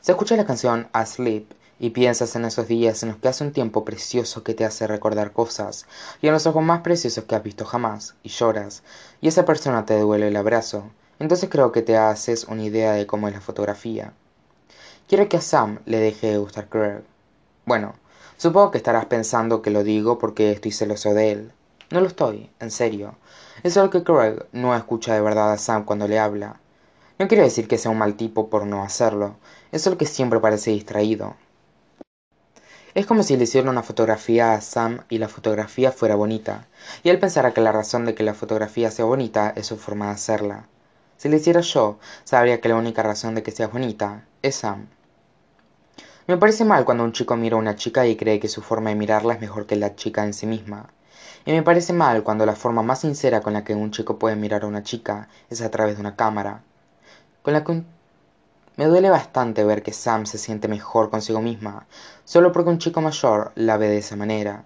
Se 0.00 0.12
escucha 0.12 0.36
la 0.36 0.46
canción 0.46 0.88
Asleep 0.94 1.52
y 1.78 1.90
piensas 1.90 2.34
en 2.34 2.46
esos 2.46 2.66
días 2.66 3.02
en 3.02 3.10
los 3.10 3.18
que 3.18 3.28
hace 3.28 3.44
un 3.44 3.52
tiempo 3.52 3.84
precioso 3.84 4.42
que 4.42 4.54
te 4.54 4.64
hace 4.64 4.86
recordar 4.86 5.34
cosas, 5.34 5.84
y 6.22 6.28
en 6.28 6.32
los 6.32 6.46
ojos 6.46 6.62
más 6.62 6.80
preciosos 6.80 7.24
que 7.24 7.34
has 7.34 7.42
visto 7.42 7.66
jamás, 7.66 8.14
y 8.22 8.30
lloras, 8.30 8.82
y 9.20 9.28
esa 9.28 9.44
persona 9.44 9.84
te 9.84 9.94
devuelve 9.94 10.28
el 10.28 10.36
abrazo, 10.36 10.90
entonces 11.18 11.50
creo 11.50 11.72
que 11.72 11.82
te 11.82 11.98
haces 11.98 12.44
una 12.44 12.64
idea 12.64 12.92
de 12.92 13.06
cómo 13.06 13.28
es 13.28 13.34
la 13.34 13.40
fotografía. 13.42 14.14
Quiero 15.10 15.28
que 15.28 15.38
a 15.38 15.40
Sam 15.40 15.80
le 15.86 15.98
deje 15.98 16.28
de 16.28 16.38
gustar 16.38 16.68
Craig. 16.68 17.02
Bueno, 17.66 17.94
supongo 18.36 18.70
que 18.70 18.78
estarás 18.78 19.06
pensando 19.06 19.60
que 19.60 19.72
lo 19.72 19.82
digo 19.82 20.20
porque 20.20 20.52
estoy 20.52 20.70
celoso 20.70 21.14
de 21.14 21.32
él. 21.32 21.52
No 21.90 22.00
lo 22.00 22.06
estoy, 22.06 22.48
en 22.60 22.70
serio. 22.70 23.16
Es 23.64 23.74
solo 23.74 23.90
que 23.90 24.04
Craig 24.04 24.36
no 24.52 24.72
escucha 24.76 25.12
de 25.12 25.20
verdad 25.20 25.50
a 25.50 25.58
Sam 25.58 25.84
cuando 25.84 26.06
le 26.06 26.20
habla. 26.20 26.60
No 27.18 27.26
quiero 27.26 27.42
decir 27.42 27.66
que 27.66 27.76
sea 27.76 27.90
un 27.90 27.98
mal 27.98 28.14
tipo 28.14 28.50
por 28.50 28.66
no 28.66 28.84
hacerlo, 28.84 29.34
es 29.72 29.82
solo 29.82 29.98
que 29.98 30.06
siempre 30.06 30.38
parece 30.38 30.70
distraído, 30.70 31.34
es 32.94 33.04
como 33.04 33.24
si 33.24 33.36
le 33.36 33.42
hiciera 33.42 33.68
una 33.68 33.82
fotografía 33.82 34.54
a 34.54 34.60
Sam 34.60 35.00
y 35.08 35.18
la 35.18 35.26
fotografía 35.26 35.90
fuera 35.90 36.14
bonita, 36.14 36.68
y 37.02 37.08
él 37.08 37.18
pensara 37.18 37.52
que 37.52 37.60
la 37.60 37.72
razón 37.72 38.06
de 38.06 38.14
que 38.14 38.22
la 38.22 38.34
fotografía 38.34 38.92
sea 38.92 39.06
bonita 39.06 39.52
es 39.56 39.66
su 39.66 39.76
forma 39.76 40.06
de 40.06 40.12
hacerla. 40.12 40.66
Si 41.16 41.28
le 41.28 41.38
hiciera 41.38 41.62
yo, 41.62 41.98
sabría 42.22 42.60
que 42.60 42.68
la 42.68 42.76
única 42.76 43.02
razón 43.02 43.34
de 43.34 43.42
que 43.42 43.50
sea 43.50 43.66
bonita 43.66 44.24
es 44.42 44.54
Sam. 44.54 44.86
Me 46.30 46.36
parece 46.36 46.64
mal 46.64 46.84
cuando 46.84 47.02
un 47.02 47.10
chico 47.10 47.34
mira 47.34 47.56
a 47.56 47.58
una 47.58 47.74
chica 47.74 48.06
y 48.06 48.14
cree 48.14 48.38
que 48.38 48.46
su 48.46 48.62
forma 48.62 48.90
de 48.90 48.94
mirarla 48.94 49.34
es 49.34 49.40
mejor 49.40 49.66
que 49.66 49.74
la 49.74 49.96
chica 49.96 50.22
en 50.22 50.32
sí 50.32 50.46
misma. 50.46 50.88
Y 51.44 51.50
me 51.50 51.64
parece 51.64 51.92
mal 51.92 52.22
cuando 52.22 52.46
la 52.46 52.54
forma 52.54 52.84
más 52.84 53.00
sincera 53.00 53.40
con 53.40 53.52
la 53.52 53.64
que 53.64 53.74
un 53.74 53.90
chico 53.90 54.16
puede 54.16 54.36
mirar 54.36 54.62
a 54.62 54.68
una 54.68 54.84
chica 54.84 55.28
es 55.50 55.60
a 55.60 55.72
través 55.72 55.96
de 55.96 56.02
una 56.02 56.14
cámara. 56.14 56.62
Con 57.42 57.52
la 57.52 57.64
que 57.64 57.82
me 58.76 58.84
duele 58.84 59.10
bastante 59.10 59.64
ver 59.64 59.82
que 59.82 59.92
Sam 59.92 60.24
se 60.24 60.38
siente 60.38 60.68
mejor 60.68 61.10
consigo 61.10 61.40
misma, 61.42 61.88
solo 62.24 62.52
porque 62.52 62.70
un 62.70 62.78
chico 62.78 63.00
mayor 63.00 63.50
la 63.56 63.76
ve 63.76 63.88
de 63.88 63.98
esa 63.98 64.14
manera. 64.14 64.62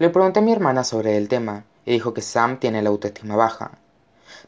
Le 0.00 0.10
pregunté 0.10 0.40
a 0.40 0.42
mi 0.42 0.50
hermana 0.50 0.82
sobre 0.82 1.16
el 1.16 1.28
tema 1.28 1.62
y 1.86 1.92
dijo 1.92 2.14
que 2.14 2.20
Sam 2.20 2.58
tiene 2.58 2.82
la 2.82 2.88
autoestima 2.88 3.36
baja. 3.36 3.78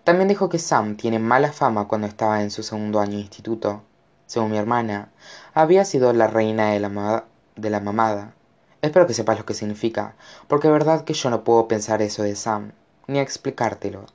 También 0.03 0.27
dijo 0.27 0.49
que 0.49 0.59
Sam 0.59 0.97
tiene 0.97 1.21
mala 1.21 1.53
fama 1.53 1.87
cuando 1.87 2.09
estaba 2.09 2.43
en 2.43 2.51
su 2.51 2.65
segundo 2.65 2.99
año 2.99 3.13
de 3.13 3.21
instituto. 3.21 3.85
Según 4.31 4.53
mi 4.53 4.59
hermana, 4.59 5.09
había 5.55 5.85
sido 5.85 6.13
la 6.13 6.29
reina 6.29 6.71
de 6.71 6.79
la, 6.79 7.81
mamada. 7.81 8.33
Espero 8.81 9.09
que 9.09 9.13
sepas 9.13 9.37
lo 9.37 9.45
que 9.45 9.55
significa, 9.55 10.15
porque 10.47 10.69
es 10.69 10.73
verdad 10.73 11.03
que 11.03 11.15
yo 11.15 11.31
no 11.31 11.43
puedo 11.43 11.67
pensar 11.67 12.01
eso 12.01 12.23
de 12.23 12.37
Sam, 12.37 12.71
ni 13.09 13.19
explicártelo. 13.19 14.07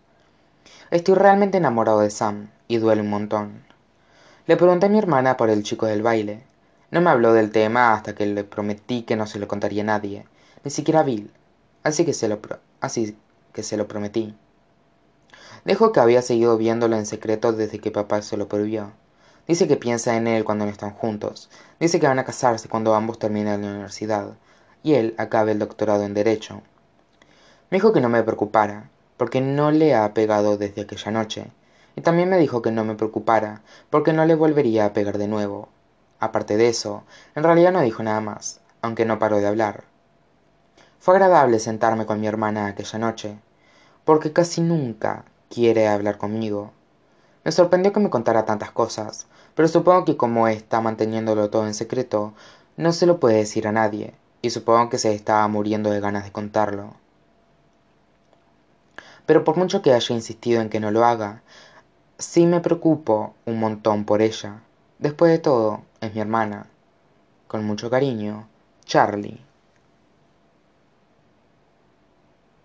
Estoy 0.89 1.15
realmente 1.15 1.57
enamorado 1.57 1.99
de 1.99 2.11
Sam, 2.11 2.49
y 2.69 2.77
duele 2.77 3.01
un 3.01 3.09
montón. 3.09 3.65
Le 4.47 4.55
pregunté 4.55 4.85
a 4.85 4.89
mi 4.89 4.99
hermana 4.99 5.35
por 5.35 5.49
el 5.49 5.63
chico 5.63 5.85
del 5.85 6.01
baile. 6.01 6.43
No 6.91 7.01
me 7.01 7.09
habló 7.09 7.33
del 7.33 7.51
tema 7.51 7.91
hasta 7.91 8.15
que 8.15 8.25
le 8.25 8.45
prometí 8.45 9.01
que 9.01 9.17
no 9.17 9.27
se 9.27 9.37
lo 9.37 9.49
contaría 9.49 9.81
a 9.81 9.87
nadie, 9.87 10.25
ni 10.63 10.71
siquiera 10.71 11.01
a 11.01 11.03
Bill. 11.03 11.29
Así 11.83 12.05
que 12.05 12.13
se 12.13 12.29
lo, 12.29 12.39
así 12.79 13.17
que 13.51 13.63
se 13.63 13.75
lo 13.75 13.89
prometí. 13.89 14.33
Dijo 15.65 15.91
que 15.91 15.99
había 15.99 16.21
seguido 16.21 16.55
viéndolo 16.55 16.95
en 16.95 17.05
secreto 17.05 17.51
desde 17.51 17.79
que 17.79 17.91
papá 17.91 18.21
se 18.21 18.37
lo 18.37 18.47
prohibió. 18.47 18.93
Dice 19.47 19.67
que 19.67 19.77
piensa 19.77 20.17
en 20.17 20.27
él 20.27 20.43
cuando 20.43 20.65
no 20.65 20.71
están 20.71 20.91
juntos. 20.91 21.49
Dice 21.79 21.99
que 21.99 22.07
van 22.07 22.19
a 22.19 22.25
casarse 22.25 22.67
cuando 22.67 22.95
ambos 22.95 23.19
terminen 23.19 23.61
la 23.61 23.67
universidad 23.69 24.35
y 24.85 24.93
él 24.93 25.15
acabe 25.17 25.51
el 25.51 25.59
doctorado 25.59 26.03
en 26.03 26.13
Derecho. 26.13 26.61
Me 27.71 27.77
dijo 27.77 27.91
que 27.91 28.01
no 28.01 28.09
me 28.09 28.21
preocupara, 28.21 28.91
porque 29.17 29.41
no 29.41 29.71
le 29.71 29.95
ha 29.95 30.13
pegado 30.13 30.57
desde 30.57 30.83
aquella 30.83 31.11
noche, 31.11 31.47
y 31.95 32.01
también 32.01 32.29
me 32.29 32.37
dijo 32.37 32.61
que 32.61 32.71
no 32.71 32.83
me 32.83 32.93
preocupara, 32.93 33.63
porque 33.89 34.13
no 34.13 34.25
le 34.25 34.35
volvería 34.35 34.85
a 34.85 34.93
pegar 34.93 35.17
de 35.17 35.27
nuevo. 35.27 35.69
Aparte 36.19 36.55
de 36.55 36.69
eso, 36.69 37.03
en 37.33 37.43
realidad 37.43 37.71
no 37.71 37.81
dijo 37.81 38.03
nada 38.03 38.21
más, 38.21 38.61
aunque 38.83 39.05
no 39.05 39.17
paró 39.17 39.37
de 39.37 39.47
hablar. 39.47 39.85
Fue 40.99 41.15
agradable 41.15 41.57
sentarme 41.57 42.05
con 42.05 42.21
mi 42.21 42.27
hermana 42.27 42.67
aquella 42.67 42.99
noche, 42.99 43.39
porque 44.03 44.33
casi 44.33 44.61
nunca 44.61 45.25
quiere 45.49 45.87
hablar 45.87 46.19
conmigo. 46.19 46.73
Me 47.45 47.53
sorprendió 47.53 47.93
que 47.93 48.01
me 48.01 48.09
contara 48.09 48.43
tantas 48.43 48.71
cosas, 48.71 49.27
pero 49.55 49.69
supongo 49.69 50.03
que 50.03 50.17
como 50.17 50.49
está 50.49 50.81
manteniéndolo 50.81 51.49
todo 51.49 51.65
en 51.65 51.73
secreto, 51.73 52.33
no 52.75 52.91
se 52.91 53.05
lo 53.05 53.21
puede 53.21 53.37
decir 53.37 53.67
a 53.67 53.71
nadie, 53.71 54.13
y 54.41 54.49
supongo 54.49 54.89
que 54.89 54.97
se 54.97 55.13
estaba 55.13 55.47
muriendo 55.47 55.89
de 55.91 56.01
ganas 56.01 56.25
de 56.25 56.33
contarlo. 56.33 56.95
Pero 59.25 59.45
por 59.45 59.55
mucho 59.55 59.81
que 59.81 59.93
haya 59.93 60.13
insistido 60.13 60.61
en 60.61 60.69
que 60.69 60.81
no 60.81 60.91
lo 60.91 61.05
haga, 61.05 61.41
Sí 62.17 62.45
me 62.45 62.61
preocupo 62.61 63.33
un 63.45 63.59
montón 63.59 64.05
por 64.05 64.21
ella. 64.21 64.61
Después 64.99 65.33
de 65.33 65.37
todo, 65.37 65.81
es 65.99 66.15
mi 66.15 66.21
hermana. 66.21 66.67
Con 67.49 67.65
mucho 67.65 67.89
cariño, 67.89 68.47
Charlie. 68.85 69.41